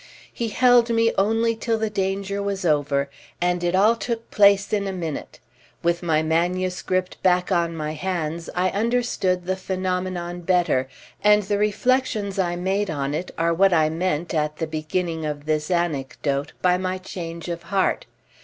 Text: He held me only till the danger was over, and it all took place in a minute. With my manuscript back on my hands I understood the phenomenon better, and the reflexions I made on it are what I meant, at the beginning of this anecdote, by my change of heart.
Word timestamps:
He 0.33 0.47
held 0.47 0.89
me 0.89 1.11
only 1.15 1.55
till 1.55 1.77
the 1.77 1.91
danger 1.91 2.41
was 2.41 2.65
over, 2.65 3.07
and 3.39 3.63
it 3.63 3.75
all 3.75 3.95
took 3.95 4.31
place 4.31 4.73
in 4.73 4.87
a 4.87 4.91
minute. 4.91 5.39
With 5.83 6.01
my 6.01 6.23
manuscript 6.23 7.21
back 7.21 7.51
on 7.51 7.77
my 7.77 7.91
hands 7.91 8.49
I 8.55 8.69
understood 8.71 9.45
the 9.45 9.55
phenomenon 9.55 10.41
better, 10.41 10.89
and 11.23 11.43
the 11.43 11.59
reflexions 11.59 12.39
I 12.39 12.55
made 12.55 12.89
on 12.89 13.13
it 13.13 13.29
are 13.37 13.53
what 13.53 13.73
I 13.73 13.91
meant, 13.91 14.33
at 14.33 14.57
the 14.57 14.65
beginning 14.65 15.23
of 15.23 15.45
this 15.45 15.69
anecdote, 15.69 16.53
by 16.63 16.79
my 16.79 16.97
change 16.97 17.47
of 17.47 17.61
heart. 17.61 18.07